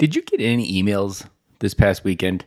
[0.00, 1.28] Did you get any emails
[1.58, 2.46] this past weekend?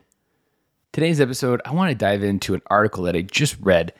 [0.90, 3.92] Today's episode, I want to dive into an article that I just read,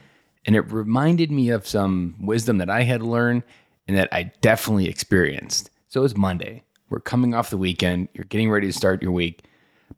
[0.45, 3.45] and it reminded me of some wisdom that I had learned
[3.87, 5.71] and that I definitely experienced.
[5.87, 6.65] So it's Monday.
[6.91, 8.09] We're coming off the weekend.
[8.13, 9.45] You're getting ready to start your week.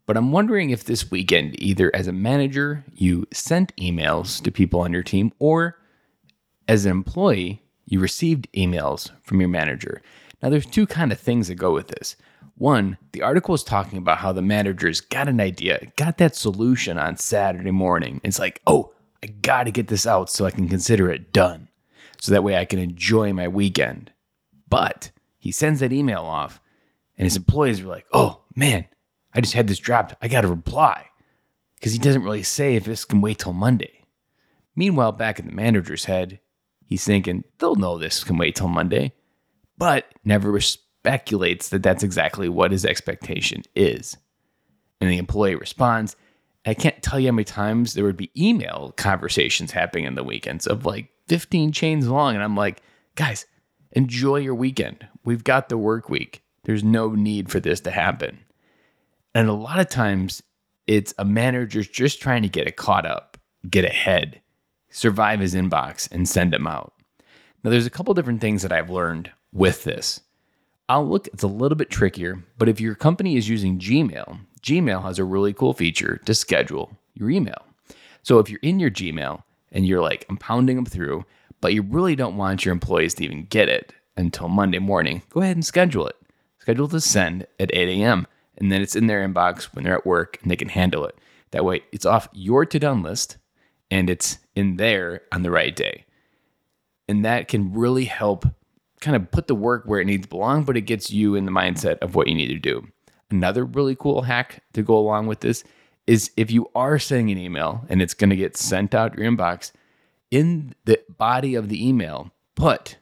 [0.04, 4.80] But I'm wondering if this weekend, either as a manager, you sent emails to people
[4.80, 5.79] on your team, or
[6.68, 10.02] as an employee, you received emails from your manager.
[10.43, 12.16] Now, there's two kind of things that go with this.
[12.59, 16.97] One, the article is talking about how the managers got an idea, got that solution
[16.97, 18.20] on Saturday morning.
[18.24, 21.69] It's like, oh, I got to get this out so I can consider it done.
[22.19, 24.11] So that way I can enjoy my weekend.
[24.70, 26.61] But he sends that email off,
[27.19, 28.86] and his employees are like, oh, man,
[29.34, 30.14] I just had this dropped.
[30.23, 31.06] I got to reply.
[31.75, 34.06] Because he doesn't really say if this can wait till Monday.
[34.75, 36.41] Meanwhile, back in the manager's head,
[36.86, 39.12] he's thinking, they'll know this can wait till Monday,
[39.77, 40.50] but never
[41.06, 44.16] speculates that that's exactly what his expectation is.
[45.01, 46.16] And the employee responds,
[46.66, 50.25] I can't tell you how many times there would be email conversations happening in the
[50.25, 52.34] weekends of like 15 chains long.
[52.34, 52.83] And I'm like,
[53.14, 53.47] guys,
[53.92, 55.06] enjoy your weekend.
[55.25, 56.42] We've got the work week.
[56.64, 58.41] There's no need for this to happen.
[59.33, 60.42] And a lot of times
[60.89, 63.36] it's a manager just trying to get it caught up,
[63.70, 64.41] get ahead,
[64.91, 66.95] survive his inbox, and send them out.
[67.62, 70.20] Now, there's a couple different things that I've learned with this.
[70.89, 75.19] Outlook, it's a little bit trickier, but if your company is using Gmail, Gmail has
[75.19, 77.61] a really cool feature to schedule your email.
[78.23, 79.42] So if you're in your Gmail
[79.73, 81.25] and you're like, I'm pounding them through,
[81.61, 85.41] but you really don't want your employees to even get it until Monday morning, go
[85.41, 86.17] ahead and schedule it.
[86.61, 88.27] Schedule to send at 8 a.m.
[88.57, 91.19] And then it's in their inbox when they're at work and they can handle it.
[91.51, 93.39] That way, it's off your to done list
[93.91, 96.05] and it's in there on the right day.
[97.09, 98.47] And that can really help
[99.06, 101.44] kind of put the work where it needs to belong, but it gets you in
[101.44, 102.86] the mindset of what you need to do.
[103.30, 105.64] Another really cool hack to go along with this
[106.06, 109.30] is if you are sending an email and it's going to get sent out your
[109.30, 109.72] inbox,
[110.30, 112.98] in the body of the email, put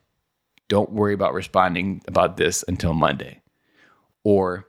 [0.68, 3.40] don't worry about responding about this until Monday.
[4.22, 4.66] Or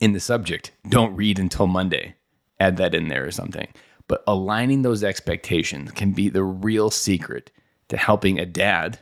[0.00, 2.14] in the subject, don't read until Monday.
[2.60, 3.68] Add that in there or something.
[4.06, 7.50] But aligning those expectations can be the real secret
[7.88, 9.00] to helping a dad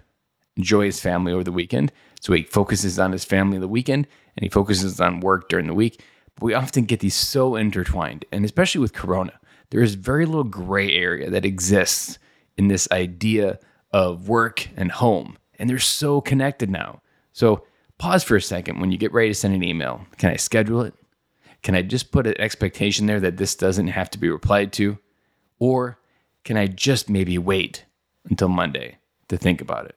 [0.56, 1.92] enjoy his family over the weekend.
[2.20, 5.74] So he focuses on his family the weekend and he focuses on work during the
[5.74, 6.02] week.
[6.36, 9.38] But we often get these so intertwined, and especially with Corona,
[9.70, 12.18] there is very little gray area that exists
[12.56, 13.58] in this idea
[13.92, 15.36] of work and home.
[15.58, 17.02] And they're so connected now.
[17.32, 17.64] So
[17.98, 20.06] pause for a second when you get ready to send an email.
[20.18, 20.94] Can I schedule it?
[21.62, 24.98] Can I just put an expectation there that this doesn't have to be replied to?
[25.58, 25.98] Or
[26.44, 27.84] can I just maybe wait
[28.28, 28.98] until Monday
[29.28, 29.96] to think about it?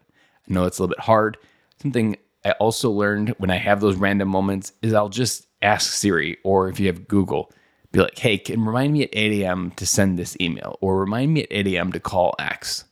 [0.50, 1.38] I know it's a little bit hard.
[1.82, 6.38] Something I also learned when I have those random moments is I'll just ask Siri
[6.44, 7.52] or if you have Google,
[7.92, 9.72] be like, hey, can remind me at 8 a.m.
[9.72, 11.92] to send this email or remind me at 8 a.m.
[11.94, 12.84] to call X.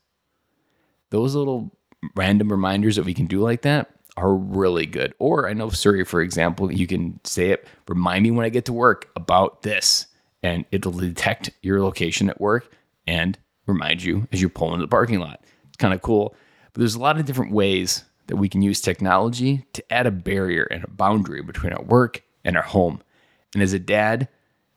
[1.10, 1.78] Those little
[2.16, 5.14] random reminders that we can do like that are really good.
[5.20, 8.66] Or I know Siri, for example, you can say it, remind me when I get
[8.66, 10.08] to work about this,
[10.42, 12.72] and it'll detect your location at work
[13.08, 15.44] and remind you as you pull into the parking lot.
[15.68, 16.36] It's kind of cool.
[16.74, 20.12] But there's a lot of different ways that we can use technology to add a
[20.12, 23.02] barrier and a boundary between our work and our home.
[23.54, 24.28] And as a dad,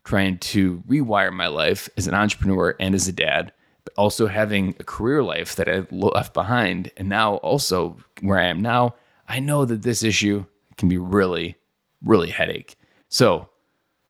[0.05, 3.53] trying to rewire my life as an entrepreneur and as a dad,
[3.85, 8.47] but also having a career life that I left behind, and now also where I
[8.47, 8.95] am now,
[9.29, 10.45] I know that this issue
[10.77, 11.57] can be really,
[12.05, 12.77] really headache.
[13.09, 13.49] So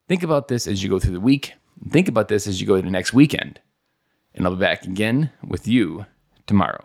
[0.09, 1.55] think about this as you go through the week.
[1.91, 3.61] Think about this as you go to the next weekend.
[4.35, 6.07] And I'll be back again with you
[6.47, 6.85] tomorrow.